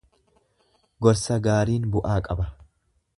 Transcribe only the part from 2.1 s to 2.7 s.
qaba.